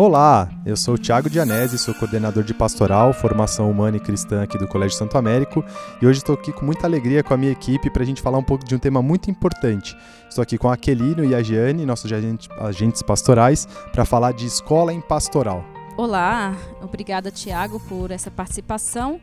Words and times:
Olá, 0.00 0.48
eu 0.64 0.78
sou 0.78 0.94
o 0.94 0.98
Thiago 0.98 1.28
Dianese, 1.28 1.76
sou 1.76 1.92
coordenador 1.92 2.42
de 2.42 2.54
pastoral, 2.54 3.12
formação 3.12 3.70
humana 3.70 3.98
e 3.98 4.00
cristã 4.00 4.42
aqui 4.42 4.56
do 4.56 4.66
Colégio 4.66 4.96
Santo 4.96 5.18
Américo 5.18 5.62
e 6.00 6.06
hoje 6.06 6.20
estou 6.20 6.36
aqui 6.36 6.54
com 6.54 6.64
muita 6.64 6.86
alegria 6.86 7.22
com 7.22 7.34
a 7.34 7.36
minha 7.36 7.52
equipe 7.52 7.90
para 7.90 8.02
a 8.02 8.06
gente 8.06 8.22
falar 8.22 8.38
um 8.38 8.42
pouco 8.42 8.64
de 8.64 8.74
um 8.74 8.78
tema 8.78 9.02
muito 9.02 9.30
importante. 9.30 9.94
Estou 10.26 10.40
aqui 10.40 10.56
com 10.56 10.70
a 10.70 10.72
Aquelino 10.72 11.22
e 11.22 11.34
a 11.34 11.42
Giane, 11.42 11.84
nossos 11.84 12.10
agentes 12.10 13.02
pastorais, 13.02 13.68
para 13.92 14.06
falar 14.06 14.32
de 14.32 14.46
escola 14.46 14.90
em 14.90 15.02
pastoral. 15.02 15.62
Olá, 15.98 16.56
obrigada 16.80 17.30
Tiago 17.30 17.78
por 17.80 18.10
essa 18.10 18.30
participação. 18.30 19.20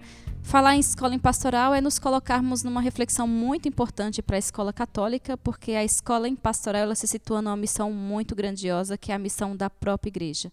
Falar 0.47 0.77
em 0.77 0.79
escola 0.79 1.13
em 1.13 1.19
pastoral 1.19 1.75
é 1.75 1.81
nos 1.81 1.99
colocarmos 1.99 2.63
numa 2.63 2.79
reflexão 2.79 3.27
muito 3.27 3.67
importante 3.67 4.21
para 4.21 4.37
a 4.37 4.39
escola 4.39 4.71
católica, 4.71 5.35
porque 5.35 5.73
a 5.73 5.83
escola 5.83 6.25
em 6.29 6.37
pastoral 6.37 6.83
ela 6.83 6.95
se 6.95 7.05
situa 7.05 7.41
numa 7.41 7.57
missão 7.57 7.91
muito 7.91 8.33
grandiosa, 8.33 8.97
que 8.97 9.11
é 9.11 9.15
a 9.15 9.19
missão 9.19 9.57
da 9.57 9.69
própria 9.69 10.09
igreja. 10.09 10.49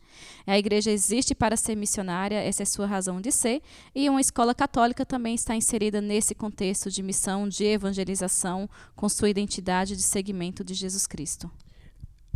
A 0.49 0.59
igreja 0.59 0.91
existe 0.91 1.33
para 1.33 1.57
ser 1.57 1.77
missionária, 1.77 2.43
essa 2.43 2.65
é 2.65 2.67
sua 2.67 2.87
razão 2.87 3.21
de 3.21 3.31
ser, 3.31 3.63
e 3.95 4.11
uma 4.11 4.21
escola 4.21 4.53
católica 4.53 5.07
também 5.07 5.37
está 5.37 5.55
inserida 5.55 6.01
nesse 6.01 6.35
contexto 6.35 6.91
de 6.91 7.01
missão 7.01 7.49
de 7.49 7.63
evangelização, 7.63 8.69
com 8.97 9.09
sua 9.09 9.31
identidade 9.31 9.95
de 9.95 10.03
segmento 10.03 10.65
de 10.65 10.75
Jesus 10.75 11.07
Cristo. 11.07 11.49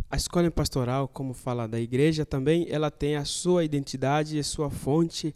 A 0.09 0.15
escola 0.15 0.47
em 0.47 0.51
pastoral, 0.51 1.09
como 1.09 1.33
fala 1.33 1.67
da 1.67 1.77
igreja, 1.77 2.25
também 2.25 2.67
ela 2.69 2.89
tem 2.89 3.17
a 3.17 3.25
sua 3.25 3.65
identidade 3.65 4.39
e 4.39 4.43
sua 4.45 4.69
fonte 4.69 5.35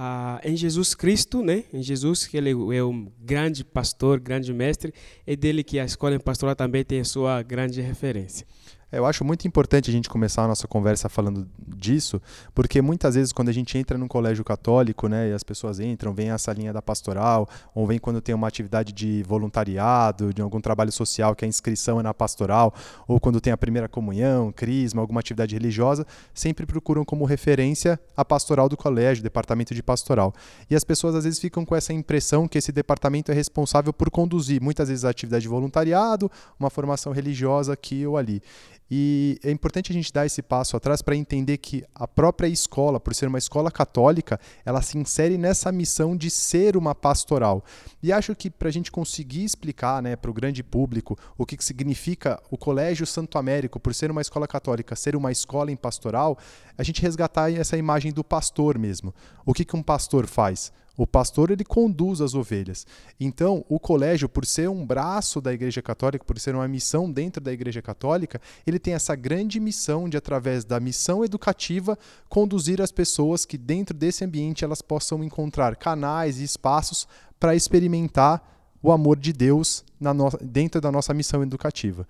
ah, 0.00 0.40
em 0.44 0.54
Jesus 0.56 0.94
Cristo, 0.94 1.42
né? 1.42 1.64
Em 1.72 1.82
Jesus, 1.82 2.24
que 2.24 2.36
ele 2.36 2.50
é 2.50 2.84
um 2.84 3.10
grande 3.18 3.64
pastor, 3.64 4.20
grande 4.20 4.54
mestre, 4.54 4.94
é 5.26 5.34
dele 5.34 5.64
que 5.64 5.76
a 5.76 5.84
escola 5.84 6.16
pastoral 6.20 6.54
também 6.54 6.84
tem 6.84 7.00
a 7.00 7.04
sua 7.04 7.42
grande 7.42 7.80
referência. 7.80 8.46
Eu 8.90 9.04
acho 9.04 9.22
muito 9.22 9.46
importante 9.46 9.90
a 9.90 9.92
gente 9.92 10.08
começar 10.08 10.44
a 10.44 10.48
nossa 10.48 10.66
conversa 10.66 11.10
falando 11.10 11.46
disso, 11.60 12.22
porque 12.54 12.80
muitas 12.80 13.16
vezes 13.16 13.34
quando 13.34 13.50
a 13.50 13.52
gente 13.52 13.76
entra 13.76 13.98
num 13.98 14.08
colégio 14.08 14.42
católico, 14.42 15.08
né, 15.08 15.28
e 15.28 15.32
as 15.34 15.42
pessoas 15.42 15.78
entram, 15.78 16.14
vem 16.14 16.30
essa 16.30 16.50
linha 16.54 16.72
da 16.72 16.80
pastoral, 16.80 17.46
ou 17.74 17.86
vem 17.86 17.98
quando 17.98 18.18
tem 18.22 18.34
uma 18.34 18.48
atividade 18.48 18.94
de 18.94 19.22
voluntariado, 19.24 20.32
de 20.32 20.40
algum 20.40 20.58
trabalho 20.58 20.90
social, 20.90 21.36
que 21.36 21.44
a 21.44 21.48
inscrição 21.48 22.00
é 22.00 22.02
na 22.02 22.14
pastoral, 22.14 22.72
ou 23.06 23.20
quando 23.20 23.42
tem 23.42 23.52
a 23.52 23.58
primeira 23.58 23.90
comunhão, 23.90 24.50
crisma, 24.50 25.02
alguma 25.02 25.20
atividade 25.20 25.54
religiosa, 25.54 26.06
sempre 26.32 26.64
procuram 26.64 27.04
como 27.04 27.26
referência 27.26 28.00
a 28.16 28.24
pastoral 28.24 28.70
do 28.70 28.76
colégio, 28.76 29.22
departamento 29.22 29.74
de 29.74 29.82
pastoral. 29.82 30.32
E 30.70 30.74
as 30.74 30.82
pessoas 30.82 31.14
às 31.14 31.24
vezes 31.24 31.38
ficam 31.38 31.62
com 31.62 31.76
essa 31.76 31.92
impressão 31.92 32.48
que 32.48 32.56
esse 32.56 32.72
departamento 32.72 33.30
é 33.30 33.34
responsável 33.34 33.92
por 33.92 34.10
conduzir 34.10 34.62
muitas 34.62 34.88
vezes 34.88 35.04
a 35.04 35.10
atividade 35.10 35.42
de 35.42 35.48
voluntariado, 35.48 36.30
uma 36.58 36.70
formação 36.70 37.12
religiosa 37.12 37.74
aqui 37.74 38.06
ou 38.06 38.16
ali. 38.16 38.42
E 38.90 39.38
é 39.44 39.50
importante 39.50 39.92
a 39.92 39.94
gente 39.94 40.12
dar 40.12 40.24
esse 40.24 40.40
passo 40.40 40.76
atrás 40.76 41.02
para 41.02 41.14
entender 41.14 41.58
que 41.58 41.84
a 41.94 42.08
própria 42.08 42.48
escola, 42.48 42.98
por 42.98 43.14
ser 43.14 43.26
uma 43.26 43.38
escola 43.38 43.70
católica, 43.70 44.40
ela 44.64 44.80
se 44.80 44.96
insere 44.96 45.36
nessa 45.36 45.70
missão 45.70 46.16
de 46.16 46.30
ser 46.30 46.76
uma 46.76 46.94
pastoral. 46.94 47.62
E 48.02 48.12
acho 48.12 48.34
que 48.34 48.48
para 48.50 48.68
a 48.68 48.72
gente 48.72 48.90
conseguir 48.90 49.44
explicar 49.44 50.02
né, 50.02 50.16
para 50.16 50.30
o 50.30 50.34
grande 50.34 50.62
público 50.62 51.18
o 51.36 51.44
que, 51.44 51.56
que 51.56 51.64
significa 51.64 52.40
o 52.50 52.56
Colégio 52.56 53.06
Santo 53.06 53.36
Américo, 53.36 53.78
por 53.78 53.94
ser 53.94 54.10
uma 54.10 54.22
escola 54.22 54.48
católica, 54.48 54.96
ser 54.96 55.14
uma 55.14 55.30
escola 55.30 55.70
em 55.70 55.76
pastoral, 55.76 56.38
a 56.76 56.82
gente 56.82 57.02
resgatar 57.02 57.52
essa 57.52 57.76
imagem 57.76 58.12
do 58.12 58.24
pastor 58.24 58.78
mesmo. 58.78 59.14
O 59.44 59.52
que, 59.52 59.64
que 59.64 59.76
um 59.76 59.82
pastor 59.82 60.26
faz? 60.26 60.72
O 60.98 61.06
pastor 61.06 61.52
ele 61.52 61.64
conduz 61.64 62.20
as 62.20 62.34
ovelhas. 62.34 62.84
Então, 63.20 63.64
o 63.68 63.78
colégio, 63.78 64.28
por 64.28 64.44
ser 64.44 64.68
um 64.68 64.84
braço 64.84 65.40
da 65.40 65.52
Igreja 65.52 65.80
Católica, 65.80 66.24
por 66.24 66.40
ser 66.40 66.56
uma 66.56 66.66
missão 66.66 67.08
dentro 67.08 67.40
da 67.40 67.52
Igreja 67.52 67.80
Católica, 67.80 68.40
ele 68.66 68.80
tem 68.80 68.94
essa 68.94 69.14
grande 69.14 69.60
missão 69.60 70.08
de, 70.08 70.16
através 70.16 70.64
da 70.64 70.80
missão 70.80 71.24
educativa, 71.24 71.96
conduzir 72.28 72.82
as 72.82 72.90
pessoas 72.90 73.46
que, 73.46 73.56
dentro 73.56 73.96
desse 73.96 74.24
ambiente, 74.24 74.64
elas 74.64 74.82
possam 74.82 75.22
encontrar 75.22 75.76
canais 75.76 76.40
e 76.40 76.42
espaços 76.42 77.06
para 77.38 77.54
experimentar 77.54 78.42
o 78.82 78.90
amor 78.90 79.16
de 79.18 79.32
Deus 79.32 79.84
no... 80.00 80.30
dentro 80.42 80.80
da 80.80 80.90
nossa 80.90 81.14
missão 81.14 81.44
educativa. 81.44 82.08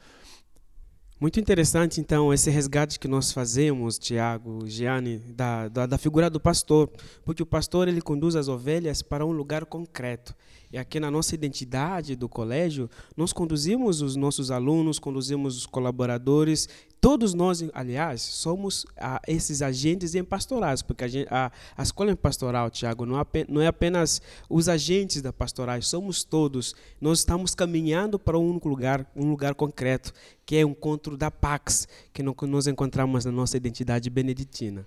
Muito 1.21 1.41
interessante, 1.41 2.01
então, 2.01 2.33
esse 2.33 2.49
resgate 2.49 2.97
que 2.97 3.09
nós 3.09 3.33
fazemos, 3.33 3.99
Tiago, 3.99 4.69
Gianni, 4.69 5.19
da, 5.19 5.67
da, 5.67 5.85
da, 5.85 5.99
figura 5.99 6.31
do 6.31 6.39
pastor, 6.39 6.89
porque 7.25 7.43
o 7.43 7.47
pastor 7.47 7.89
ele 7.89 8.01
conduz 8.01 8.37
as 8.37 8.47
ovelhas 8.47 9.03
para 9.03 9.27
um 9.27 9.33
lugar 9.33 9.65
concreto. 9.67 10.33
E 10.73 10.77
aqui 10.77 11.01
na 11.01 11.11
nossa 11.11 11.35
identidade 11.35 12.15
do 12.15 12.29
colégio, 12.29 12.91
nós 13.17 13.33
conduzimos 13.33 14.03
os 14.03 14.17
nossos 14.17 14.51
alunos, 14.51 14.99
conduzimos 14.99 15.57
os 15.57 15.67
colaboradores, 15.67 16.69
todos 17.01 17.33
nós, 17.33 17.65
aliás, 17.73 18.21
somos 18.21 18.85
ah, 18.97 19.21
esses 19.27 19.63
agentes 19.63 20.15
em 20.15 20.23
pastorais, 20.23 20.83
porque 20.83 21.05
a, 21.05 21.09
gente, 21.09 21.29
a, 21.31 21.51
a 21.77 21.83
escola 21.83 22.11
em 22.11 22.17
pastoral, 22.17 22.71
Tiago, 22.71 23.07
não, 23.07 23.19
é 23.19 23.25
não 23.49 23.61
é 23.63 23.67
apenas 23.67 24.21
os 24.49 24.69
agentes 24.69 25.23
da 25.23 25.33
pastorais, 25.33 25.87
somos 25.87 26.23
todos. 26.23 26.75
Nós 27.01 27.21
estamos 27.21 27.55
caminhando 27.55 28.19
para 28.19 28.39
um 28.39 28.61
lugar, 28.63 29.11
um 29.17 29.31
lugar 29.31 29.55
concreto, 29.55 30.13
que 30.45 30.57
é 30.57 30.65
o 30.65 30.71
encontro 30.71 31.17
da 31.17 31.31
Pax, 31.31 31.89
que 32.13 32.23
nós 32.23 32.67
encontramos 32.67 33.25
na 33.25 33.33
nossa 33.33 33.57
identidade 33.57 34.11
beneditina. 34.11 34.87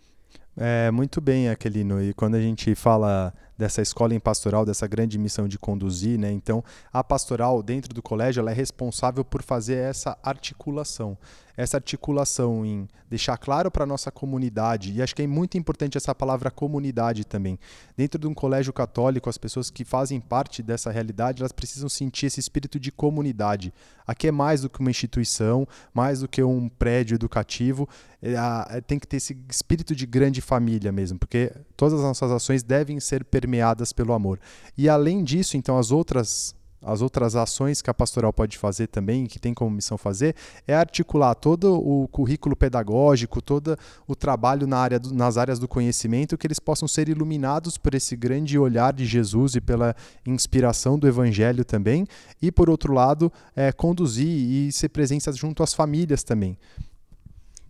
É, 0.55 0.91
muito 0.91 1.21
bem, 1.21 1.49
Aquelino. 1.49 2.03
E 2.03 2.13
quando 2.13 2.35
a 2.35 2.41
gente 2.41 2.75
fala 2.75 3.33
dessa 3.61 3.79
escola 3.79 4.15
em 4.15 4.19
pastoral, 4.19 4.65
dessa 4.65 4.87
grande 4.87 5.19
missão 5.19 5.47
de 5.47 5.59
conduzir, 5.59 6.17
né? 6.17 6.31
Então, 6.31 6.63
a 6.91 7.03
pastoral 7.03 7.61
dentro 7.61 7.93
do 7.93 8.01
colégio 8.01 8.41
ela 8.41 8.49
é 8.49 8.53
responsável 8.55 9.23
por 9.23 9.43
fazer 9.43 9.75
essa 9.75 10.17
articulação 10.23 11.15
essa 11.55 11.77
articulação 11.77 12.65
em 12.65 12.87
deixar 13.09 13.37
claro 13.37 13.69
para 13.69 13.83
a 13.83 13.87
nossa 13.87 14.11
comunidade, 14.11 14.93
e 14.93 15.01
acho 15.01 15.15
que 15.15 15.21
é 15.21 15.27
muito 15.27 15.57
importante 15.57 15.97
essa 15.97 16.15
palavra 16.15 16.49
comunidade 16.49 17.25
também. 17.25 17.59
Dentro 17.95 18.19
de 18.19 18.27
um 18.27 18.33
colégio 18.33 18.71
católico, 18.71 19.29
as 19.29 19.37
pessoas 19.37 19.69
que 19.69 19.83
fazem 19.83 20.19
parte 20.19 20.63
dessa 20.63 20.91
realidade, 20.91 21.41
elas 21.41 21.51
precisam 21.51 21.89
sentir 21.89 22.27
esse 22.27 22.39
espírito 22.39 22.79
de 22.79 22.91
comunidade. 22.91 23.73
Aqui 24.07 24.27
é 24.27 24.31
mais 24.31 24.61
do 24.61 24.69
que 24.69 24.79
uma 24.79 24.89
instituição, 24.89 25.67
mais 25.93 26.21
do 26.21 26.27
que 26.27 26.41
um 26.41 26.69
prédio 26.69 27.15
educativo, 27.15 27.87
é, 28.21 28.33
é, 28.69 28.81
tem 28.81 28.97
que 28.97 29.07
ter 29.07 29.17
esse 29.17 29.37
espírito 29.49 29.95
de 29.95 30.05
grande 30.05 30.41
família 30.41 30.91
mesmo, 30.91 31.19
porque 31.19 31.51
todas 31.75 31.99
as 31.99 32.01
nossas 32.01 32.31
ações 32.31 32.63
devem 32.63 32.99
ser 32.99 33.25
permeadas 33.51 33.91
pelo 33.91 34.13
amor. 34.13 34.39
E 34.77 34.87
além 34.87 35.23
disso, 35.23 35.57
então, 35.57 35.77
as 35.77 35.91
outras 35.91 36.55
as 36.83 36.99
outras 36.99 37.35
ações 37.35 37.79
que 37.79 37.91
a 37.91 37.93
pastoral 37.93 38.33
pode 38.33 38.57
fazer 38.57 38.87
também, 38.87 39.27
que 39.27 39.37
tem 39.37 39.53
como 39.53 39.69
missão 39.69 39.99
fazer, 39.99 40.35
é 40.67 40.73
articular 40.73 41.35
todo 41.35 41.75
o 41.75 42.07
currículo 42.07 42.55
pedagógico, 42.55 43.39
todo 43.39 43.77
o 44.07 44.15
trabalho 44.15 44.65
na 44.65 44.79
área 44.79 44.99
do, 44.99 45.13
nas 45.13 45.37
áreas 45.37 45.59
do 45.59 45.67
conhecimento, 45.67 46.35
que 46.35 46.47
eles 46.47 46.57
possam 46.57 46.87
ser 46.87 47.07
iluminados 47.07 47.77
por 47.77 47.93
esse 47.93 48.15
grande 48.15 48.57
olhar 48.57 48.93
de 48.93 49.05
Jesus 49.05 49.53
e 49.53 49.61
pela 49.61 49.95
inspiração 50.25 50.97
do 50.97 51.07
Evangelho 51.07 51.63
também, 51.63 52.07
e 52.41 52.51
por 52.51 52.67
outro 52.67 52.93
lado, 52.93 53.31
é, 53.55 53.71
conduzir 53.71 54.27
e 54.27 54.71
ser 54.71 54.89
presença 54.89 55.31
junto 55.33 55.61
às 55.61 55.75
famílias 55.75 56.23
também. 56.23 56.57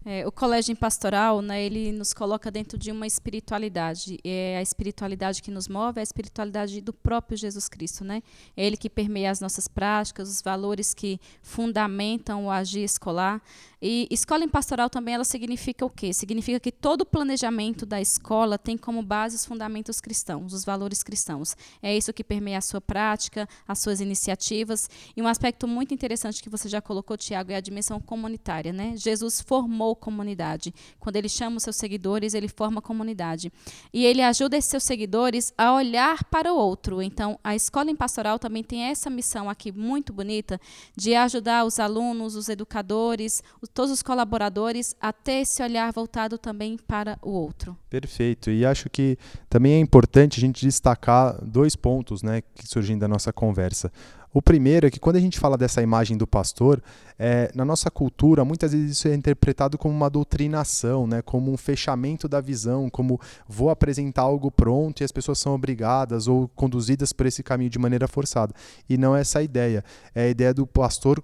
É, 0.03 0.25
o 0.25 0.31
colégio 0.31 0.75
pastoral, 0.75 1.43
né, 1.43 1.63
ele 1.63 1.91
nos 1.91 2.11
coloca 2.11 2.49
dentro 2.49 2.75
de 2.75 2.91
uma 2.91 3.05
espiritualidade. 3.05 4.17
É 4.23 4.57
a 4.57 4.61
espiritualidade 4.61 5.43
que 5.43 5.51
nos 5.51 5.67
move, 5.67 5.99
é 5.99 6.01
a 6.01 6.03
espiritualidade 6.03 6.81
do 6.81 6.91
próprio 6.91 7.37
Jesus 7.37 7.69
Cristo, 7.69 8.03
né? 8.03 8.23
É 8.57 8.65
ele 8.65 8.77
que 8.77 8.89
permeia 8.89 9.29
as 9.29 9.39
nossas 9.39 9.67
práticas, 9.67 10.27
os 10.27 10.41
valores 10.41 10.93
que 10.95 11.19
fundamentam 11.43 12.45
o 12.45 12.49
agir 12.49 12.83
escolar. 12.83 13.41
E 13.81 14.07
escola 14.11 14.43
em 14.43 14.47
pastoral 14.47 14.91
também 14.91 15.15
ela 15.15 15.23
significa 15.23 15.83
o 15.83 15.89
quê? 15.89 16.13
Significa 16.13 16.59
que 16.59 16.71
todo 16.71 17.01
o 17.01 17.05
planejamento 17.05 17.83
da 17.83 17.99
escola 17.99 18.55
tem 18.55 18.77
como 18.77 19.01
base 19.01 19.35
os 19.35 19.45
fundamentos 19.45 19.99
cristãos, 19.99 20.53
os 20.53 20.63
valores 20.63 21.01
cristãos. 21.01 21.55
É 21.81 21.95
isso 21.95 22.13
que 22.13 22.23
permeia 22.23 22.59
a 22.59 22.61
sua 22.61 22.79
prática, 22.79 23.49
as 23.67 23.79
suas 23.79 23.99
iniciativas. 23.99 24.87
E 25.17 25.21
um 25.21 25.27
aspecto 25.27 25.67
muito 25.67 25.95
interessante 25.95 26.43
que 26.43 26.49
você 26.49 26.69
já 26.69 26.79
colocou, 26.79 27.17
Tiago, 27.17 27.51
é 27.51 27.55
a 27.55 27.61
dimensão 27.61 27.99
comunitária, 27.99 28.71
né? 28.71 28.93
Jesus 28.95 29.41
formou 29.41 29.95
comunidade. 29.95 30.71
Quando 30.99 31.15
ele 31.15 31.29
chama 31.29 31.57
os 31.57 31.63
seus 31.63 31.75
seguidores, 31.75 32.35
ele 32.35 32.47
forma 32.47 32.83
comunidade. 32.83 33.51
E 33.91 34.05
ele 34.05 34.21
ajuda 34.21 34.57
esses 34.57 34.69
seus 34.69 34.83
seguidores 34.83 35.51
a 35.57 35.73
olhar 35.73 36.23
para 36.25 36.53
o 36.53 36.55
outro. 36.55 37.01
Então, 37.01 37.39
a 37.43 37.55
escola 37.55 37.89
em 37.89 37.95
pastoral 37.95 38.37
também 38.37 38.63
tem 38.63 38.83
essa 38.83 39.09
missão 39.09 39.49
aqui 39.49 39.71
muito 39.71 40.13
bonita 40.13 40.61
de 40.95 41.15
ajudar 41.15 41.65
os 41.65 41.79
alunos, 41.79 42.35
os 42.35 42.47
educadores, 42.47 43.41
todos 43.73 43.91
os 43.91 44.01
colaboradores 44.01 44.95
a 44.99 45.13
ter 45.13 45.41
esse 45.41 45.61
olhar 45.61 45.91
voltado 45.91 46.37
também 46.37 46.77
para 46.77 47.17
o 47.21 47.31
outro. 47.31 47.77
Perfeito. 47.89 48.49
E 48.49 48.65
acho 48.65 48.89
que 48.89 49.17
também 49.49 49.73
é 49.73 49.79
importante 49.79 50.39
a 50.39 50.41
gente 50.41 50.65
destacar 50.65 51.43
dois 51.43 51.75
pontos 51.75 52.21
né, 52.21 52.41
que 52.55 52.67
surgem 52.67 52.97
da 52.97 53.07
nossa 53.07 53.31
conversa. 53.31 53.91
O 54.33 54.41
primeiro 54.41 54.87
é 54.87 54.89
que 54.89 54.99
quando 54.99 55.17
a 55.17 55.19
gente 55.19 55.37
fala 55.37 55.57
dessa 55.57 55.81
imagem 55.81 56.15
do 56.15 56.25
pastor, 56.25 56.81
é, 57.19 57.51
na 57.53 57.65
nossa 57.65 57.91
cultura, 57.91 58.45
muitas 58.45 58.71
vezes 58.71 58.91
isso 58.91 59.07
é 59.09 59.13
interpretado 59.13 59.77
como 59.77 59.93
uma 59.93 60.09
doutrinação, 60.09 61.05
né, 61.05 61.21
como 61.21 61.51
um 61.51 61.57
fechamento 61.57 62.29
da 62.29 62.39
visão, 62.39 62.89
como 62.89 63.19
vou 63.45 63.69
apresentar 63.69 64.21
algo 64.21 64.49
pronto 64.49 65.01
e 65.01 65.03
as 65.03 65.11
pessoas 65.11 65.37
são 65.37 65.53
obrigadas 65.53 66.29
ou 66.29 66.47
conduzidas 66.55 67.11
por 67.11 67.25
esse 67.25 67.43
caminho 67.43 67.69
de 67.69 67.77
maneira 67.77 68.07
forçada. 68.07 68.53
E 68.89 68.97
não 68.97 69.15
é 69.15 69.21
essa 69.21 69.39
a 69.39 69.43
ideia. 69.43 69.83
É 70.15 70.23
a 70.23 70.29
ideia 70.29 70.53
do 70.53 70.65
pastor 70.65 71.21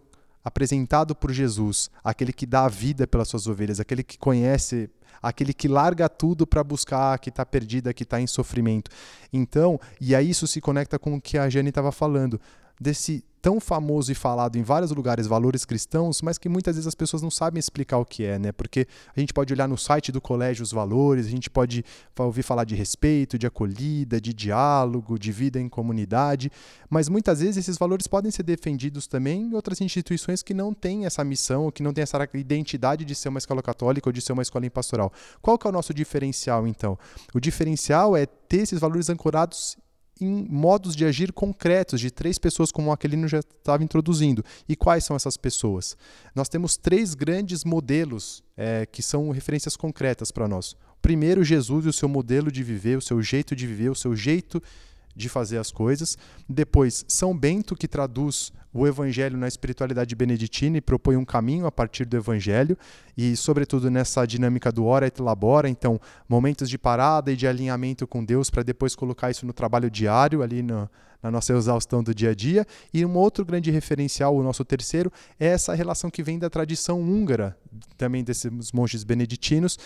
apresentado 0.48 1.14
por 1.14 1.30
Jesus, 1.32 1.92
aquele 2.02 2.32
que 2.32 2.46
dá 2.46 2.64
a 2.64 2.70
vida 2.70 3.06
pelas 3.06 3.28
suas 3.28 3.48
ovelhas, 3.48 3.82
aquele 3.82 4.02
que 4.02 4.18
conhece, 4.18 4.90
aquele 5.22 5.54
que 5.54 5.68
larga 5.68 6.08
tudo 6.08 6.48
para 6.48 6.64
buscar, 6.64 7.20
que 7.20 7.28
está 7.28 7.46
perdida, 7.46 7.94
que 7.94 8.04
está 8.04 8.22
em 8.22 8.28
sofrimento. 8.28 8.90
Então, 9.32 9.78
e 10.00 10.16
aí 10.16 10.30
isso 10.30 10.48
se 10.48 10.62
conecta 10.62 10.98
com 10.98 11.16
o 11.16 11.22
que 11.22 11.38
a 11.38 11.50
Jane 11.50 11.68
estava 11.68 11.92
falando 11.92 12.40
desse 12.80 13.26
tão 13.48 13.62
famoso 13.62 14.12
e 14.12 14.16
falado 14.16 14.58
em 14.58 14.62
vários 14.62 14.92
lugares 14.92 15.26
valores 15.26 15.64
cristãos, 15.64 16.22
mas 16.22 16.38
que 16.38 16.50
muitas 16.50 16.76
vezes 16.76 16.86
as 16.86 16.94
pessoas 16.94 17.22
não 17.24 17.32
sabem 17.32 17.58
explicar 17.58 17.98
o 17.98 18.04
que 18.04 18.26
é, 18.26 18.38
né? 18.38 18.52
Porque 18.52 18.86
a 19.16 19.18
gente 19.22 19.34
pode 19.34 19.54
olhar 19.54 19.70
no 19.70 19.78
site 19.78 20.12
do 20.12 20.20
colégio 20.20 20.64
os 20.64 20.74
valores, 20.74 21.28
a 21.28 21.30
gente 21.30 21.50
pode 21.50 21.82
ouvir 22.20 22.44
falar 22.44 22.66
de 22.66 22.76
respeito, 22.76 23.40
de 23.40 23.48
acolhida, 23.48 24.20
de 24.20 24.34
diálogo, 24.34 25.18
de 25.18 25.32
vida 25.32 25.62
em 25.62 25.70
comunidade, 25.70 26.52
mas 26.90 27.08
muitas 27.08 27.40
vezes 27.40 27.56
esses 27.56 27.78
valores 27.78 28.06
podem 28.06 28.30
ser 28.32 28.44
defendidos 28.44 29.08
também 29.08 29.44
em 29.44 29.54
outras 29.54 29.80
instituições 29.80 30.44
que 30.44 30.54
não 30.54 30.74
têm 30.74 31.06
essa 31.06 31.24
missão, 31.24 31.72
que 31.72 31.82
não 31.82 31.94
têm 31.94 32.02
essa 32.02 32.18
identidade 32.34 33.06
de 33.06 33.16
ser 33.16 33.30
uma 33.30 33.40
escola 33.40 33.64
católica 33.64 34.10
ou 34.10 34.12
de 34.12 34.20
ser 34.20 34.34
uma 34.34 34.42
escola 34.42 34.66
em 34.66 34.70
pastoral. 34.70 35.10
Qual 35.42 35.58
que 35.58 35.66
é 35.66 35.70
o 35.70 35.74
nosso 35.74 35.94
diferencial 35.94 36.68
então? 36.68 37.00
O 37.34 37.40
diferencial 37.40 38.14
é 38.14 38.26
ter 38.26 38.64
esses 38.64 38.82
valores 38.82 39.10
ancorados 39.10 39.78
em 40.20 40.46
modos 40.50 40.96
de 40.96 41.06
agir 41.06 41.32
concretos 41.32 42.00
de 42.00 42.12
três 42.12 42.38
pessoas, 42.38 42.72
como 42.72 42.90
o 42.90 42.92
Aquilino 42.92 43.28
já 43.28 43.40
estava 43.40 43.84
introduzindo. 43.84 44.44
E 44.68 44.76
quais 44.76 45.04
são 45.04 45.16
essas 45.16 45.38
pessoas? 45.38 45.98
Nós 46.36 46.50
temos 46.50 46.78
três 46.78 47.14
grandes 47.14 47.64
modelos 47.64 48.44
é, 48.56 48.86
que 48.86 49.02
são 49.02 49.30
referências 49.30 49.76
concretas 49.76 50.32
para 50.32 50.48
nós. 50.48 50.76
Primeiro, 51.02 51.44
Jesus 51.44 51.86
e 51.86 51.90
o 51.90 51.94
seu 51.94 52.10
modelo 52.10 52.52
de 52.52 52.64
viver, 52.64 52.98
o 52.98 53.02
seu 53.02 53.22
jeito 53.22 53.56
de 53.56 53.68
viver, 53.68 53.90
o 53.90 53.96
seu 53.96 54.16
jeito 54.16 54.62
de 55.18 55.28
fazer 55.28 55.58
as 55.58 55.72
coisas. 55.72 56.18
Depois, 56.48 57.04
São 57.08 57.38
Bento, 57.38 57.76
que 57.76 57.88
traduz 57.88 58.54
o 58.74 58.86
evangelho 58.86 59.38
na 59.38 59.48
espiritualidade 59.48 60.16
beneditina 60.16 60.78
e 60.78 60.82
propõe 60.82 61.18
um 61.18 61.26
caminho 61.26 61.66
a 61.66 61.72
partir 61.72 62.06
do 62.06 62.16
evangelho 62.16 62.78
e 63.18 63.36
sobretudo 63.36 63.90
nessa 63.90 64.26
dinâmica 64.26 64.72
do 64.72 64.86
ora 64.86 65.08
et 65.08 65.20
labora, 65.20 65.68
então 65.68 66.00
momentos 66.30 66.70
de 66.70 66.78
parada 66.78 67.32
e 67.32 67.36
de 67.36 67.48
alinhamento 67.48 68.06
com 68.06 68.24
Deus 68.24 68.52
para 68.52 68.62
depois 68.62 68.96
colocar 68.96 69.32
isso 69.32 69.48
no 69.48 69.54
trabalho 69.54 69.90
diário 69.90 70.44
ali 70.44 70.62
no, 70.62 70.88
na 71.22 71.32
nossa 71.32 71.54
exaustão 71.54 72.04
do 72.04 72.14
dia 72.14 72.32
a 72.32 72.36
dia. 72.36 72.66
E 72.94 73.06
um 73.06 73.16
outro 73.16 73.46
grande 73.46 73.72
referencial, 73.72 74.36
o 74.36 74.44
nosso 74.44 74.64
terceiro, 74.64 75.12
é 75.40 75.48
essa 75.48 75.74
relação 75.74 76.10
que 76.10 76.24
vem 76.24 76.38
da 76.38 76.50
tradição 76.50 77.02
húngara, 77.02 77.58
também 77.98 78.24
desses 78.24 78.72
monges 78.72 79.04
beneditinos, 79.04 79.78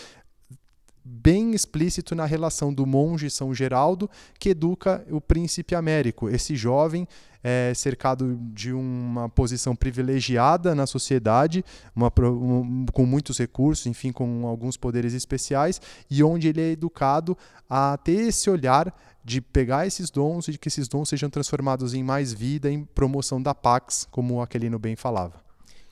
bem 1.04 1.54
explícito 1.54 2.16
na 2.16 2.26
relação 2.26 2.74
do 2.74 2.86
monge 2.86 3.30
São 3.30 3.54
Geraldo 3.54 4.10
que 4.40 4.50
educa 4.50 5.06
o 5.10 5.20
príncipe 5.20 5.76
Américo, 5.76 6.30
esse 6.30 6.56
jovem 6.56 7.08
é, 7.44 7.74
cercado 7.74 8.38
de 8.54 8.72
uma 8.72 9.28
posição 9.30 9.76
privilegiada 9.76 10.76
na 10.76 10.86
sociedade, 10.86 11.66
uma, 11.96 12.12
um, 12.20 12.86
com 12.94 13.06
muitos 13.06 13.38
recursos, 13.38 13.86
enfim, 13.88 14.12
com 14.12 14.46
alguns 14.46 14.78
poderes 14.78 15.14
especiais, 15.14 15.82
e 16.10 16.24
onde 16.24 16.48
ele 16.48 16.62
é 16.62 16.72
educado 16.72 17.38
a 17.70 17.98
ter 17.98 18.28
esse 18.28 18.50
olhar 18.50 18.94
de 19.24 19.42
pegar 19.42 19.86
esses 19.86 20.10
dons 20.10 20.48
e 20.48 20.52
de 20.54 20.58
que 20.58 20.68
esses 20.68 20.88
dons 20.88 21.10
sejam 21.10 21.30
transformados 21.30 21.94
em 21.94 22.04
mais 22.04 22.34
vida, 22.34 22.72
em 22.72 22.84
promoção 22.84 23.42
da 23.42 23.54
Pax, 23.54 24.08
como 24.12 24.36
o 24.36 24.42
Aquilino 24.42 24.80
bem 24.80 24.96
falava. 24.96 25.51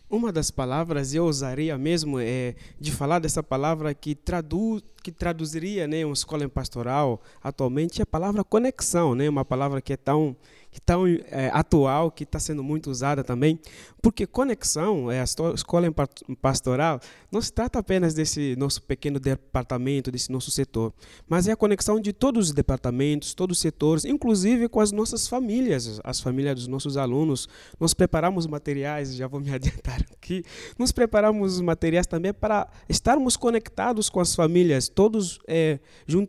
Uma 0.10 0.32
das 0.32 0.50
palavras, 0.50 1.14
eu 1.14 1.26
usaria 1.26 1.78
mesmo 1.78 2.20
é, 2.20 2.56
de 2.80 2.92
falar 2.92 3.20
dessa 3.20 3.44
palavra 3.44 3.94
que, 3.94 4.16
tradu, 4.16 4.82
que 5.04 5.12
traduziria 5.12 5.88
né, 5.88 6.04
uma 6.04 6.16
escola 6.16 6.44
em 6.44 6.50
pastoral 6.50 7.22
atualmente, 7.44 8.02
é 8.02 8.04
a 8.04 8.08
palavra 8.08 8.44
conexão, 8.44 9.14
né, 9.14 9.30
uma 9.30 9.46
palavra 9.46 9.80
que 9.80 9.94
é 9.94 9.98
tão 9.98 10.36
que 10.72 10.80
tão 10.80 11.08
é, 11.08 11.50
atual, 11.52 12.12
que 12.12 12.24
está 12.24 12.40
sendo 12.40 12.64
muito 12.64 12.92
usada 12.92 13.24
também, 13.24 13.60
porque 14.02 14.28
conexão, 14.28 15.12
é 15.12 15.20
a 15.20 15.24
escola 15.24 15.88
pastoral, 16.42 17.00
não 17.32 17.42
se 17.42 17.52
trata 17.52 17.80
apenas 17.80 18.14
desse 18.14 18.56
nosso 18.56 18.82
pequeno 18.84 19.20
departamento, 19.20 20.12
desse 20.12 20.32
nosso 20.32 20.52
setor, 20.52 20.94
mas 21.28 21.48
é 21.48 21.52
a 21.52 21.56
conexão 21.56 22.00
de 22.00 22.14
todos 22.14 22.50
os 22.50 22.54
departamentos, 22.54 23.34
todos 23.34 23.58
os 23.58 23.62
setores, 23.62 24.06
inclusive 24.06 24.70
com 24.70 24.80
as 24.80 24.92
nossas 24.92 25.28
famílias, 25.28 26.00
as 26.04 26.20
famílias 26.20 26.56
dos 26.56 26.68
nossos 26.68 26.98
alunos. 26.98 27.48
Nós 27.80 27.94
preparamos 27.94 28.46
materiais, 28.46 29.16
já 29.16 29.28
vou 29.28 29.40
me 29.40 29.50
adiantar 29.54 30.06
aqui, 30.12 30.44
nós 30.78 30.92
preparamos 30.92 31.60
materiais 31.60 32.06
também 32.06 32.32
para 32.32 32.68
estarmos 32.88 33.36
conectados 33.36 34.08
com 34.10 34.20
as 34.20 34.36
famílias, 34.36 34.88
todos 34.88 35.40
é, 35.48 35.80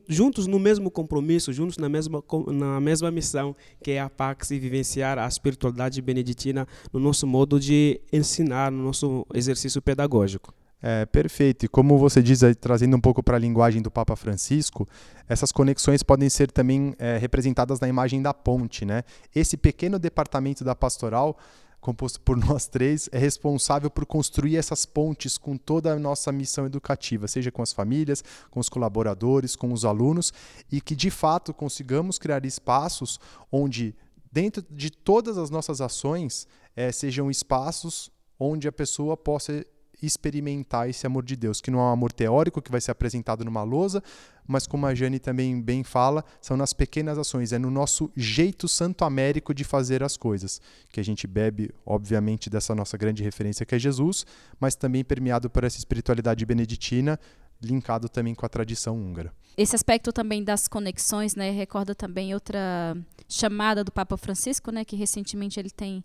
juntos 0.09 0.47
no 0.47 0.59
mesmo 0.59 0.91
compromisso, 0.91 1.53
juntos 1.53 1.77
na 1.77 1.89
mesma, 1.89 2.25
na 2.49 2.81
mesma 2.81 3.11
missão, 3.11 3.55
que 3.83 3.93
é 3.93 4.01
a 4.01 4.09
paz 4.09 4.30
e 4.51 4.59
vivenciar 4.59 5.19
a 5.19 5.27
espiritualidade 5.27 6.01
beneditina 6.03 6.67
no 6.93 7.01
nosso 7.01 7.27
modo 7.27 7.59
de 7.59 8.01
ensinar, 8.13 8.71
no 8.71 8.85
nosso 8.85 9.27
exercício 9.35 9.81
pedagógico. 9.81 10.55
É, 10.83 11.05
perfeito. 11.05 11.67
E 11.67 11.69
como 11.69 11.99
você 11.99 12.23
diz, 12.23 12.41
trazendo 12.59 12.97
um 12.97 13.01
pouco 13.01 13.23
para 13.23 13.37
a 13.37 13.41
linguagem 13.41 13.83
do 13.83 13.91
Papa 13.91 14.17
Francisco, 14.17 14.89
essas 15.29 15.53
conexões 15.53 16.03
podem 16.03 16.31
ser 16.31 16.51
também 16.51 16.95
é, 16.99 17.19
representadas 17.19 17.81
na 17.81 17.89
imagem 17.89 18.23
da 18.23 18.33
ponte. 18.33 18.85
Né? 18.85 19.03
Esse 19.35 19.57
pequeno 19.57 19.99
departamento 19.99 20.65
da 20.65 20.75
pastoral 20.75 21.37
composto 21.81 22.21
por 22.21 22.37
nós 22.47 22.67
três, 22.67 23.09
é 23.11 23.19
responsável 23.19 23.91
por 23.91 24.05
construir 24.07 24.57
essas 24.57 24.85
pontes 24.85 25.39
com 25.39 25.57
toda 25.57 25.93
a 25.93 25.99
nossa 25.99 26.31
missão 26.31 26.67
educativa, 26.67 27.27
seja 27.27 27.51
com 27.51 27.63
as 27.63 27.73
famílias, 27.73 28.23
com 28.51 28.61
os 28.61 28.69
colaboradores, 28.69 29.57
com 29.57 29.73
os 29.73 29.85
alunos, 29.85 30.33
e 30.71 30.81
que 30.81 30.95
de 30.95 31.11
fato 31.11 31.55
consigamos 31.55 32.19
criar 32.19 32.45
espaços 32.45 33.19
onde 33.51 33.95
dentro 34.31 34.65
de 34.71 34.91
todas 34.91 35.39
as 35.39 35.51
nossas 35.51 35.81
ações, 35.81 36.47
é, 36.77 36.93
sejam 36.93 37.31
espaços 37.31 38.11
onde 38.39 38.69
a 38.69 38.73
pessoa 38.73 39.17
possa 39.17 39.65
experimentar 40.03 40.89
esse 40.89 41.07
amor 41.07 41.25
de 41.25 41.37
Deus, 41.37 41.61
que 41.61 41.71
não 41.71 41.79
é 41.79 41.83
um 41.83 41.93
amor 41.93 42.13
teórico 42.13 42.63
que 42.63 42.71
vai 42.71 42.81
ser 42.81 42.91
apresentado 42.91 43.45
numa 43.45 43.63
lousa, 43.63 44.03
mas 44.47 44.67
como 44.67 44.87
a 44.87 44.95
Jane 44.95 45.19
também 45.19 45.61
bem 45.61 45.85
fala, 45.85 46.25
são 46.41 46.57
nas 46.57 46.73
pequenas 46.73 47.19
ações, 47.19 47.53
é 47.53 47.59
no 47.59 47.71
nosso 47.71 48.11
jeito 48.17 48.67
santo 48.67 49.05
américo 49.05 49.53
de 49.53 49.63
fazer 49.63 50.03
as 50.03 50.17
coisas, 50.17 50.61
que 50.91 51.01
a 51.01 51.05
gente 51.05 51.27
bebe, 51.27 51.71
obviamente, 51.85 52.49
dessa 52.49 52.75
nossa 52.75 52.97
grande 52.97 53.23
referência 53.23 53.67
que 53.67 53.75
é 53.75 53.79
Jesus, 53.79 54.25
mas 54.59 54.75
também 54.75 55.05
permeado 55.05 55.51
por 55.51 55.65
essa 55.65 55.79
espiritualidade 55.79 56.45
beneditina, 56.47 57.21
linkado 57.63 58.09
também 58.09 58.35
com 58.35 58.47
a 58.47 58.49
tradição 58.49 58.97
húngara. 58.97 59.33
Esse 59.57 59.77
aspecto 59.77 60.13
também 60.13 60.43
das 60.43 60.69
conexões, 60.69 61.35
né, 61.35 61.51
recorda 61.51 61.95
também 61.95 62.33
outra 62.33 62.97
chamada 63.29 63.85
do 63.85 63.93
Papa 63.93 64.17
Francisco, 64.17 64.71
né, 64.71 64.85
que 64.85 64.97
recentemente 64.97 65.59
ele 65.59 65.71
tem 65.71 66.05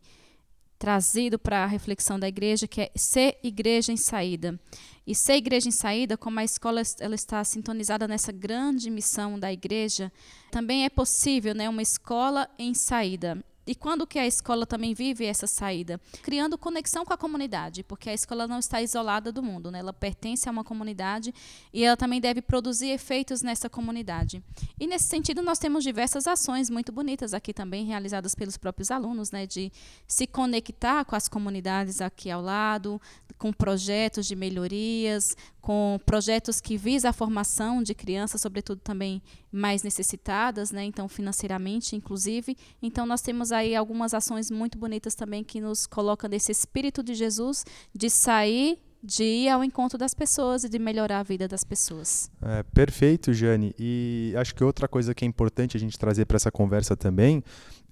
trazido 0.77 1.39
para 1.39 1.63
a 1.63 1.65
reflexão 1.65 2.19
da 2.19 2.27
igreja, 2.27 2.67
que 2.67 2.81
é 2.81 2.91
ser 2.95 3.39
igreja 3.41 3.91
em 3.91 3.97
saída. 3.97 4.59
E 5.07 5.15
ser 5.15 5.35
igreja 5.35 5.69
em 5.69 5.71
saída, 5.71 6.17
como 6.17 6.39
a 6.39 6.43
escola 6.43 6.81
ela 6.99 7.15
está 7.15 7.43
sintonizada 7.43 8.07
nessa 8.07 8.31
grande 8.31 8.89
missão 8.89 9.39
da 9.39 9.51
igreja, 9.51 10.11
também 10.51 10.83
é 10.83 10.89
possível, 10.89 11.55
né, 11.55 11.69
uma 11.69 11.81
escola 11.81 12.49
em 12.59 12.73
saída. 12.73 13.43
E 13.67 13.73
quando 13.73 14.05
que 14.05 14.19
a 14.19 14.27
escola 14.27 14.65
também 14.65 14.93
vive 14.93 15.25
essa 15.25 15.47
saída? 15.47 15.99
Criando 16.21 16.57
conexão 16.57 17.03
com 17.03 17.13
a 17.13 17.17
comunidade, 17.17 17.83
porque 17.83 18.09
a 18.09 18.13
escola 18.13 18.47
não 18.47 18.59
está 18.59 18.81
isolada 18.81 19.31
do 19.31 19.41
mundo, 19.41 19.71
né? 19.71 19.79
ela 19.79 19.93
pertence 19.93 20.47
a 20.47 20.51
uma 20.51 20.63
comunidade 20.63 21.33
e 21.73 21.83
ela 21.83 21.97
também 21.97 22.21
deve 22.21 22.41
produzir 22.41 22.89
efeitos 22.89 23.41
nessa 23.41 23.69
comunidade. 23.69 24.43
E 24.79 24.85
nesse 24.85 25.05
sentido, 25.05 25.41
nós 25.41 25.57
temos 25.57 25.83
diversas 25.83 26.27
ações 26.27 26.69
muito 26.69 26.91
bonitas 26.91 27.33
aqui 27.33 27.53
também, 27.53 27.85
realizadas 27.85 28.35
pelos 28.35 28.57
próprios 28.57 28.91
alunos, 28.91 29.31
né? 29.31 29.47
de 29.47 29.71
se 30.07 30.27
conectar 30.27 31.03
com 31.05 31.15
as 31.15 31.27
comunidades 31.27 32.01
aqui 32.01 32.29
ao 32.29 32.41
lado, 32.41 33.01
com 33.37 33.51
projetos 33.51 34.25
de 34.25 34.35
melhorias, 34.35 35.35
com 35.61 35.99
projetos 36.05 36.61
que 36.61 36.77
visam 36.77 37.09
a 37.09 37.13
formação 37.13 37.81
de 37.81 37.93
crianças, 37.93 38.41
sobretudo 38.41 38.79
também 38.79 39.21
mais 39.51 39.83
necessitadas, 39.83 40.71
né? 40.71 40.83
então 40.83 41.07
financeiramente, 41.07 41.95
inclusive. 41.95 42.57
Então 42.81 43.05
nós 43.05 43.21
temos 43.21 43.51
aí 43.51 43.75
algumas 43.75 44.13
ações 44.13 44.49
muito 44.51 44.77
bonitas 44.77 45.15
também 45.15 45.43
que 45.43 45.59
nos 45.59 45.85
colocam 45.85 46.29
nesse 46.29 46.51
espírito 46.51 47.03
de 47.03 47.13
Jesus 47.13 47.65
de 47.93 48.09
sair 48.09 48.79
de 49.05 49.23
ir 49.23 49.49
ao 49.49 49.63
encontro 49.63 49.99
das 49.99 50.15
pessoas 50.15 50.63
e 50.63 50.69
de 50.69 50.79
melhorar 50.79 51.19
a 51.19 51.23
vida 51.23 51.47
das 51.47 51.63
pessoas. 51.63 52.31
É, 52.41 52.63
perfeito, 52.63 53.31
Jane. 53.33 53.75
E 53.77 54.33
acho 54.35 54.55
que 54.55 54.63
outra 54.63 54.87
coisa 54.87 55.13
que 55.13 55.23
é 55.23 55.27
importante 55.27 55.77
a 55.77 55.79
gente 55.79 55.97
trazer 55.97 56.25
para 56.25 56.37
essa 56.37 56.51
conversa 56.51 56.97
também 56.97 57.43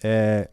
é 0.04 0.50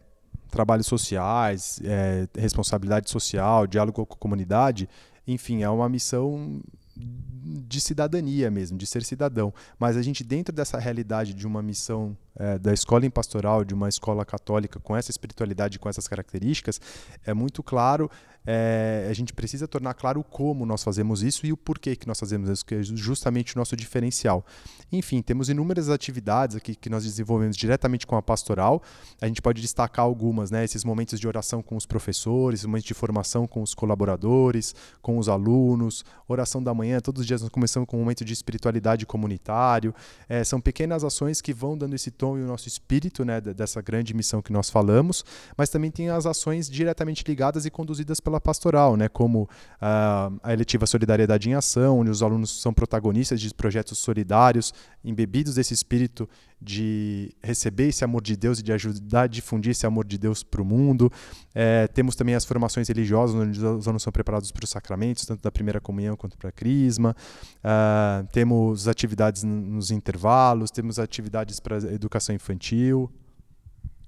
trabalhos 0.51 0.85
sociais, 0.85 1.79
é, 1.83 2.27
responsabilidade 2.37 3.09
social, 3.09 3.65
diálogo 3.65 4.05
com 4.05 4.13
a 4.13 4.17
comunidade 4.17 4.87
enfim, 5.27 5.63
é 5.63 5.69
uma 5.69 5.87
missão 5.87 6.59
de 6.95 7.81
cidadania 7.81 8.51
mesmo, 8.51 8.77
de 8.77 8.85
ser 8.85 9.03
cidadão. 9.03 9.53
Mas 9.79 9.97
a 9.97 10.01
gente, 10.01 10.23
dentro 10.23 10.53
dessa 10.53 10.77
realidade 10.77 11.33
de 11.33 11.47
uma 11.47 11.61
missão 11.61 12.15
é, 12.35 12.57
da 12.57 12.73
escola 12.73 13.05
em 13.05 13.09
pastoral, 13.09 13.63
de 13.63 13.73
uma 13.73 13.89
escola 13.89 14.25
católica 14.25 14.79
com 14.79 14.95
essa 14.95 15.11
espiritualidade, 15.11 15.79
com 15.79 15.89
essas 15.89 16.07
características, 16.07 16.79
é 17.25 17.33
muito 17.33 17.63
claro 17.63 18.09
é, 18.45 19.07
a 19.09 19.13
gente 19.13 19.33
precisa 19.33 19.67
tornar 19.67 19.93
claro 19.93 20.23
como 20.23 20.65
nós 20.65 20.83
fazemos 20.83 21.21
isso 21.21 21.45
e 21.45 21.53
o 21.53 21.57
porquê 21.57 21.95
que 21.95 22.07
nós 22.07 22.19
fazemos 22.19 22.49
isso, 22.49 22.65
que 22.65 22.75
é 22.75 22.83
justamente 22.83 23.55
o 23.55 23.59
nosso 23.59 23.75
diferencial. 23.75 24.43
Enfim, 24.91 25.21
temos 25.21 25.47
inúmeras 25.49 25.89
atividades 25.89 26.55
aqui 26.55 26.75
que 26.75 26.89
nós 26.89 27.03
desenvolvemos 27.03 27.55
diretamente 27.55 28.07
com 28.07 28.15
a 28.15 28.21
pastoral. 28.21 28.81
A 29.21 29.27
gente 29.27 29.41
pode 29.41 29.61
destacar 29.61 30.03
algumas, 30.03 30.49
né? 30.49 30.63
Esses 30.63 30.83
momentos 30.83 31.19
de 31.19 31.27
oração 31.27 31.61
com 31.61 31.75
os 31.75 31.85
professores, 31.85 32.65
momentos 32.65 32.87
de 32.87 32.93
formação 32.93 33.45
com 33.45 33.61
os 33.61 33.73
colaboradores, 33.73 34.75
com 35.01 35.17
os 35.17 35.29
alunos, 35.29 36.03
oração 36.27 36.61
da 36.63 36.73
manhã. 36.73 36.80
Todos 36.99 37.21
os 37.21 37.27
dias 37.27 37.41
nós 37.41 37.49
começamos 37.51 37.87
com 37.87 37.97
um 37.97 37.99
momento 37.99 38.25
de 38.25 38.33
espiritualidade 38.33 39.05
comunitário. 39.05 39.93
É, 40.27 40.43
são 40.43 40.59
pequenas 40.59 41.03
ações 41.03 41.41
que 41.41 41.53
vão 41.53 41.77
dando 41.77 41.93
esse 41.93 42.09
tom 42.09 42.39
e 42.39 42.41
o 42.41 42.47
nosso 42.47 42.67
espírito, 42.67 43.23
né? 43.23 43.39
Dessa 43.39 43.81
grande 43.81 44.15
missão 44.15 44.41
que 44.41 44.51
nós 44.51 44.69
falamos, 44.69 45.23
mas 45.55 45.69
também 45.69 45.91
tem 45.91 46.09
as 46.09 46.25
ações 46.25 46.67
diretamente 46.67 47.23
ligadas 47.27 47.67
e 47.67 47.69
conduzidas 47.69 48.19
pela 48.19 48.31
pela 48.31 48.39
pastoral, 48.39 48.95
né, 48.95 49.09
como 49.09 49.43
uh, 49.43 50.39
a 50.41 50.53
eletiva 50.53 50.87
Solidariedade 50.87 51.49
em 51.49 51.53
Ação, 51.53 51.99
onde 51.99 52.09
os 52.09 52.23
alunos 52.23 52.61
são 52.61 52.73
protagonistas 52.73 53.41
de 53.41 53.53
projetos 53.53 53.97
solidários, 53.97 54.73
embebidos 55.03 55.55
desse 55.55 55.73
espírito 55.73 56.29
de 56.61 57.33
receber 57.41 57.87
esse 57.87 58.03
amor 58.03 58.21
de 58.21 58.37
Deus 58.37 58.59
e 58.59 58.63
de 58.63 58.71
ajudar 58.71 59.23
a 59.23 59.27
difundir 59.27 59.71
esse 59.71 59.85
amor 59.85 60.05
de 60.05 60.17
Deus 60.17 60.43
para 60.43 60.61
o 60.61 60.65
mundo. 60.65 61.11
É, 61.55 61.87
temos 61.87 62.15
também 62.15 62.35
as 62.35 62.45
formações 62.45 62.87
religiosas, 62.87 63.35
onde 63.35 63.59
os 63.59 63.87
alunos 63.87 64.03
são 64.03 64.13
preparados 64.13 64.51
para 64.51 64.63
os 64.63 64.69
sacramentos, 64.69 65.25
tanto 65.25 65.41
da 65.41 65.51
primeira 65.51 65.81
comunhão 65.81 66.15
quanto 66.15 66.37
para 66.37 66.49
a 66.49 66.51
crisma. 66.51 67.15
Uh, 67.57 68.27
temos 68.31 68.87
atividades 68.87 69.43
nos 69.43 69.89
intervalos, 69.89 70.69
temos 70.69 70.99
atividades 70.99 71.59
para 71.59 71.77
educação 71.77 72.35
infantil. 72.35 73.11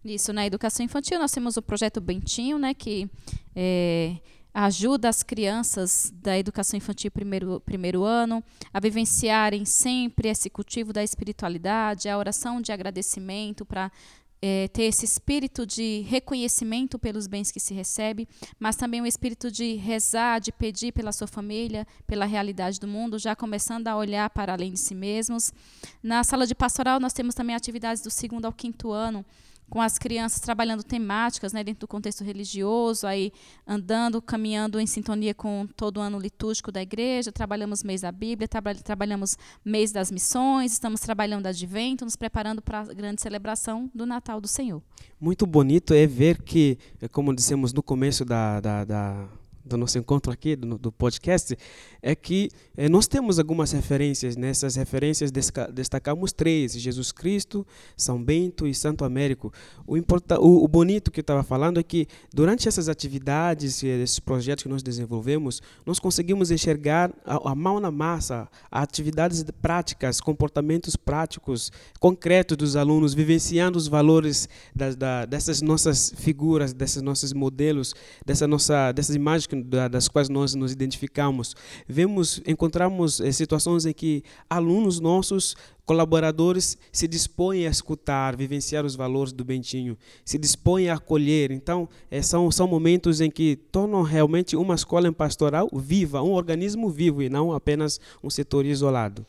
Isso, 0.06 0.34
na 0.34 0.46
educação 0.46 0.86
infantil 0.86 1.18
nós 1.18 1.32
temos 1.32 1.56
o 1.56 1.62
projeto 1.62 2.02
Bentinho, 2.02 2.60
né, 2.60 2.74
que 2.74 3.10
é, 3.56 4.18
ajuda 4.54 5.10
as 5.10 5.24
crianças 5.24 6.14
da 6.16 6.38
educação 6.38 6.78
infantil 6.78 7.10
primeiro, 7.10 7.60
primeiro 7.62 8.04
ano 8.04 8.44
a 8.72 8.80
vivenciarem 8.80 9.66
sempre 9.66 10.30
esse 10.30 10.50
cultivo 10.50 10.94
da 10.94 11.04
espiritualidade, 11.04 12.08
a 12.08 12.18
oração 12.18 12.62
de 12.62 12.72
agradecimento 12.72 13.66
para 13.66 13.92
é, 14.46 14.68
ter 14.68 14.84
esse 14.84 15.06
espírito 15.06 15.66
de 15.66 16.02
reconhecimento 16.02 17.00
pelos 17.00 17.28
bens 17.28 17.50
que 17.50 17.62
se 17.62 17.74
recebe, 17.74 18.28
mas 18.60 18.76
também 18.76 19.00
o 19.00 19.06
espírito 19.06 19.50
de 19.50 19.76
rezar, 19.76 20.42
de 20.42 20.52
pedir 20.52 20.92
pela 20.92 21.14
sua 21.14 21.28
família, 21.28 21.88
pela 22.06 22.26
realidade 22.26 22.78
do 22.78 22.86
mundo, 22.86 23.18
já 23.18 23.38
começando 23.38 23.88
a 23.88 23.96
olhar 23.96 24.30
para 24.32 24.52
além 24.52 24.74
de 24.74 24.80
si 24.80 24.94
mesmos. 24.94 25.54
Na 26.04 26.26
sala 26.26 26.46
de 26.46 26.54
pastoral, 26.54 27.00
nós 27.00 27.14
temos 27.14 27.34
também 27.34 27.56
atividades 27.56 28.04
do 28.04 28.12
segundo 28.12 28.44
ao 28.44 28.52
quinto 28.52 28.92
ano, 28.92 29.26
com 29.70 29.82
as 29.82 29.98
crianças 29.98 30.40
trabalhando 30.40 30.84
temáticas 30.84 31.54
né, 31.54 31.64
dentro 31.64 31.82
do 31.82 31.88
contexto 31.88 32.24
religioso, 32.24 33.08
aí 33.08 33.32
andando, 33.68 34.22
caminhando 34.22 34.80
em 34.80 34.86
sintonia 34.86 35.34
com 35.34 35.68
todo 35.76 35.98
o 35.98 36.00
ano 36.02 36.20
litúrgico 36.20 36.72
da 36.72 36.82
igreja, 36.82 37.32
trabalhamos 37.32 37.84
mês 37.84 38.02
da 38.02 38.12
Bíblia, 38.12 38.48
tra 38.48 38.62
trabalhamos 38.76 39.38
mês 39.64 39.92
das 39.92 40.12
missões, 40.12 40.74
estamos 40.74 41.02
trabalhando 41.02 41.48
advento, 41.48 42.06
nos 42.06 42.16
preparando 42.16 42.62
para 42.62 42.82
a 42.82 42.94
grande 42.94 43.22
celebração 43.22 43.90
do 43.94 44.06
Natal 44.06 44.40
do 44.40 44.48
Senhor. 44.48 44.82
Muito 45.20 45.46
bonito 45.46 45.94
é 45.94 46.06
ver 46.06 46.42
que, 46.42 46.78
como 47.12 47.36
dissemos 47.36 47.74
no 47.74 47.82
começo 47.82 48.24
da, 48.24 48.60
da, 48.60 48.86
da 48.86 49.28
do 49.66 49.78
nosso 49.78 49.98
encontro 49.98 50.32
aqui, 50.32 50.56
do, 50.56 50.78
do 50.78 50.92
podcast, 50.92 51.58
é 52.02 52.14
que 52.16 52.50
é, 52.76 52.90
nós 52.90 53.08
temos 53.08 53.40
algumas 53.40 53.72
referências. 53.72 54.36
Nessas 54.36 54.76
referências 54.76 55.32
destacamos 55.72 56.34
três: 56.34 56.74
Jesus 56.74 57.12
Cristo, 57.12 57.66
São 57.96 58.22
Bento 58.22 58.68
e 58.68 58.74
Santo 58.74 59.06
Américo. 59.06 59.54
O, 59.88 59.96
importa, 59.96 60.40
o, 60.40 60.64
o 60.64 60.68
bonito 60.68 61.12
que 61.12 61.20
eu 61.20 61.24
estava 61.24 61.44
falando 61.44 61.80
é 61.80 61.84
que 61.84 62.08
durante 62.34 62.68
essas 62.68 62.90
atividades, 62.90 63.84
esses 63.84 64.20
projetos 64.20 64.64
que 64.64 64.70
nós 64.70 64.84
desenvolvemos, 64.84 65.62
nós 65.86 66.00
conseguimos 66.00 66.52
enxergar 66.52 67.12
a, 67.26 67.52
a 67.52 67.56
mão 67.56 67.80
na 67.80 67.92
massa, 67.92 68.50
atividades 68.70 69.44
práticas, 69.62 70.20
comportamentos 70.20 70.96
práticos, 70.96 71.72
concretos 72.00 72.58
dos 72.58 72.76
alunos, 72.76 73.14
vivenciando 73.14 73.78
os 73.78 73.88
valores 73.88 74.50
das, 74.76 74.96
da, 74.96 75.26
dessas 75.26 75.62
nossas 75.62 76.14
figuras, 76.18 76.74
desses 76.74 77.02
nossos 77.02 77.32
modelos, 77.34 77.94
dessa 78.26 78.48
nossa, 78.48 78.92
dessas 78.92 79.16
imagens 79.16 79.53
das 79.62 80.08
quais 80.08 80.30
nós 80.30 80.56
nos 80.56 80.72
identificamos. 80.72 81.56
Vemos, 81.88 82.42
encontramos 82.48 83.20
eh, 83.20 83.32
situações 83.32 83.86
em 83.86 83.94
que 83.94 84.24
alunos 84.50 85.00
nossos, 85.00 85.56
colaboradores, 85.86 86.78
se 86.92 87.08
dispõem 87.08 87.68
a 87.68 87.70
escutar, 87.70 88.36
vivenciar 88.36 88.86
os 88.86 88.96
valores 88.96 89.34
do 89.34 89.44
Bentinho, 89.44 89.98
se 90.24 90.38
dispõem 90.38 90.90
a 90.90 90.96
acolher. 90.96 91.52
Então, 91.52 91.90
eh, 92.10 92.22
são, 92.22 92.50
são 92.52 92.68
momentos 92.68 93.22
em 93.22 93.30
que 93.30 93.56
tornam 93.72 94.02
realmente 94.02 94.56
uma 94.56 94.76
escola 94.76 95.12
pastoral 95.12 95.70
viva, 95.74 96.22
um 96.22 96.32
organismo 96.32 96.90
vivo 96.90 97.22
e 97.22 97.30
não 97.30 97.52
apenas 97.52 98.00
um 98.24 98.30
setor 98.30 98.66
isolado. 98.66 99.26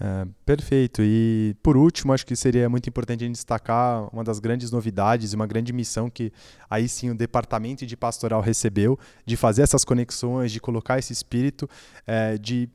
É, 0.00 0.26
perfeito. 0.44 1.02
E 1.02 1.54
por 1.62 1.76
último, 1.76 2.12
acho 2.12 2.26
que 2.26 2.34
seria 2.34 2.68
muito 2.68 2.88
importante 2.88 3.22
a 3.22 3.26
gente 3.26 3.36
destacar 3.36 4.08
uma 4.12 4.24
das 4.24 4.38
grandes 4.38 4.70
novidades, 4.70 5.32
uma 5.32 5.46
grande 5.46 5.72
missão 5.72 6.10
que 6.10 6.32
aí 6.68 6.88
sim 6.88 7.10
o 7.10 7.14
departamento 7.14 7.86
de 7.86 7.96
pastoral 7.96 8.40
recebeu, 8.40 8.98
de 9.24 9.36
fazer 9.36 9.62
essas 9.62 9.84
conexões, 9.84 10.50
de 10.50 10.60
colocar 10.60 10.98
esse 10.98 11.12
espírito, 11.12 11.68
é, 12.06 12.36
de 12.36 12.68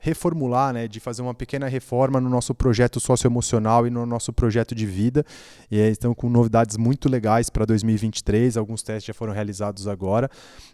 reformular, 0.00 0.72
né, 0.72 0.88
de 0.88 0.98
fazer 0.98 1.22
uma 1.22 1.34
pequena 1.34 1.68
reforma 1.68 2.20
no 2.20 2.28
nosso 2.28 2.54
projeto 2.54 2.98
socioemocional 2.98 3.86
e 3.86 3.90
no 3.90 4.06
nosso 4.06 4.32
projeto 4.32 4.74
de 4.74 4.86
vida. 4.86 5.24
E 5.70 5.80
aí 5.80 5.90
estão 5.90 6.14
com 6.14 6.28
novidades 6.28 6.76
muito 6.76 7.08
legais 7.08 7.50
para 7.50 7.64
2023, 7.64 8.56
alguns 8.56 8.82
testes 8.82 9.04
já 9.04 9.14
foram 9.14 9.32
realizados 9.32 9.86
agora. 9.86 10.28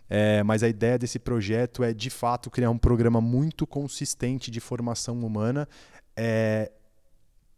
É, 0.09 0.42
mas 0.45 0.62
a 0.62 0.68
ideia 0.68 0.99
desse 0.99 1.18
projeto 1.18 1.83
é, 1.83 1.92
de 1.92 2.09
fato, 2.09 2.50
criar 2.50 2.71
um 2.71 2.78
programa 2.78 3.21
muito 3.21 3.66
consistente 3.66 4.50
de 4.50 4.61
formação 4.61 5.18
humana. 5.21 5.68
É, 6.16 6.71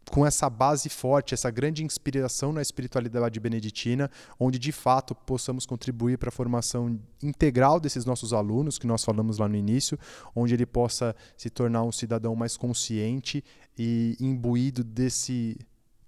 com 0.09 0.25
essa 0.25 0.49
base 0.49 0.89
forte, 0.89 1.33
essa 1.33 1.49
grande 1.51 1.83
inspiração 1.83 2.51
na 2.51 2.61
espiritualidade 2.61 3.39
beneditina, 3.39 4.09
onde 4.39 4.57
de 4.57 4.71
fato 4.71 5.13
possamos 5.13 5.65
contribuir 5.65 6.17
para 6.17 6.29
a 6.29 6.31
formação 6.31 6.99
integral 7.21 7.79
desses 7.79 8.05
nossos 8.05 8.33
alunos, 8.33 8.77
que 8.77 8.87
nós 8.87 9.03
falamos 9.03 9.37
lá 9.37 9.47
no 9.47 9.55
início, 9.55 9.97
onde 10.35 10.53
ele 10.53 10.65
possa 10.65 11.15
se 11.37 11.49
tornar 11.49 11.83
um 11.83 11.91
cidadão 11.91 12.35
mais 12.35 12.57
consciente 12.57 13.43
e 13.77 14.17
imbuído 14.19 14.83
desse, 14.83 15.57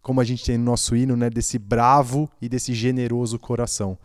como 0.01 0.19
a 0.19 0.23
gente 0.23 0.43
tem 0.43 0.57
no 0.57 0.65
nosso 0.65 0.95
hino, 0.95 1.15
né, 1.15 1.29
desse 1.29 1.59
bravo 1.59 2.29
e 2.41 2.49
desse 2.49 2.73
generoso 2.73 3.37
coração. 3.37 3.97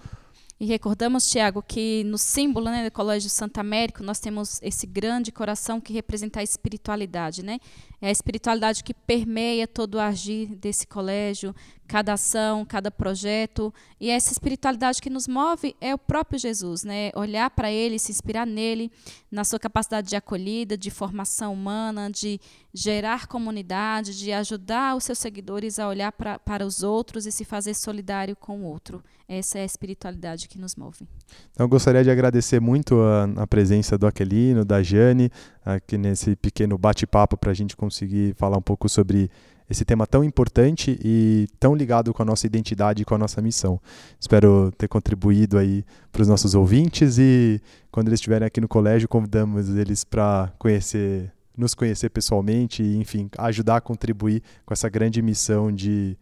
E 0.58 0.64
recordamos, 0.64 1.28
Tiago, 1.28 1.62
que 1.62 2.02
no 2.04 2.16
símbolo 2.16 2.70
né, 2.70 2.82
do 2.82 2.90
Colégio 2.90 3.28
Santo 3.28 3.58
Américo 3.58 4.02
nós 4.02 4.18
temos 4.18 4.58
esse 4.62 4.86
grande 4.86 5.30
coração 5.30 5.78
que 5.78 5.92
representa 5.92 6.40
a 6.40 6.42
espiritualidade. 6.42 7.44
Né? 7.44 7.58
É 8.00 8.08
a 8.08 8.10
espiritualidade 8.10 8.82
que 8.82 8.94
permeia 8.94 9.68
todo 9.68 9.96
o 9.96 10.00
agir 10.00 10.54
desse 10.54 10.86
colégio, 10.86 11.54
cada 11.86 12.14
ação, 12.14 12.64
cada 12.64 12.90
projeto. 12.90 13.72
E 14.00 14.08
essa 14.08 14.32
espiritualidade 14.32 15.02
que 15.02 15.10
nos 15.10 15.28
move 15.28 15.76
é 15.78 15.94
o 15.94 15.98
próprio 15.98 16.38
Jesus, 16.38 16.84
né? 16.84 17.10
Olhar 17.14 17.50
para 17.50 17.70
ele, 17.70 17.98
se 17.98 18.10
inspirar 18.10 18.46
nele, 18.46 18.90
na 19.30 19.44
sua 19.44 19.58
capacidade 19.58 20.08
de 20.08 20.16
acolhida, 20.16 20.76
de 20.76 20.90
formação 20.90 21.52
humana, 21.52 22.10
de 22.10 22.40
gerar 22.72 23.26
comunidade, 23.26 24.18
de 24.18 24.32
ajudar 24.32 24.96
os 24.96 25.04
seus 25.04 25.18
seguidores 25.18 25.78
a 25.78 25.88
olhar 25.88 26.12
pra, 26.12 26.38
para 26.38 26.66
os 26.66 26.82
outros 26.82 27.26
e 27.26 27.32
se 27.32 27.44
fazer 27.44 27.75
solidário 27.75 28.34
com 28.34 28.60
o 28.60 28.64
outro. 28.64 29.02
Essa 29.28 29.59
é 29.59 29.62
a 29.62 29.64
espiritualidade 29.64 30.49
que 30.49 30.59
nos 30.59 30.76
move. 30.76 31.06
Então, 31.50 31.64
eu 31.64 31.68
gostaria 31.68 32.04
de 32.04 32.11
agradecer 32.11 32.61
muito 32.61 33.00
a, 33.00 33.42
a 33.42 33.47
presença 33.47 33.99
do 33.99 34.06
Aquelino, 34.06 34.64
da 34.64 34.83
Jane, 34.83 35.30
aqui 35.64 35.99
nesse 35.99 36.37
pequeno 36.37 36.78
bate-papo 36.78 37.37
para 37.37 37.50
a 37.50 37.54
gente 37.54 37.76
conseguir 37.76 38.35
falar 38.37 38.56
um 38.56 38.62
pouco 38.62 38.88
sobre 38.88 39.28
esse 39.68 39.85
tema 39.85 40.06
tão 40.06 40.23
importante 40.23 40.97
e 41.02 41.49
tão 41.59 41.75
ligado 41.75 42.14
com 42.14 42.23
a 42.23 42.25
nossa 42.25 42.47
identidade 42.47 43.02
e 43.02 43.04
com 43.04 43.16
a 43.16 43.18
nossa 43.18 43.42
missão. 43.42 43.80
Espero 44.18 44.71
ter 44.78 44.87
contribuído 44.87 45.59
aí 45.59 45.85
para 46.12 46.23
os 46.23 46.28
nossos 46.28 46.54
ouvintes 46.54 47.18
e 47.18 47.61
quando 47.90 48.06
eles 48.09 48.18
estiverem 48.18 48.47
aqui 48.47 48.61
no 48.61 48.68
colégio, 48.68 49.09
convidamos 49.09 49.68
eles 49.71 50.04
para 50.04 50.52
conhecer, 50.56 51.33
nos 51.56 51.75
conhecer 51.75 52.11
pessoalmente 52.11 52.80
e, 52.80 52.97
enfim, 52.97 53.28
ajudar 53.38 53.78
a 53.78 53.80
contribuir 53.80 54.40
com 54.64 54.73
essa 54.73 54.88
grande 54.88 55.21
missão 55.21 55.73
de 55.73 56.16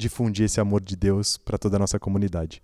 difundir 0.00 0.46
esse 0.46 0.60
amor 0.60 0.80
de 0.80 0.96
Deus 0.96 1.36
para 1.36 1.58
toda 1.58 1.76
a 1.76 1.78
nossa 1.78 1.98
comunidade. 1.98 2.62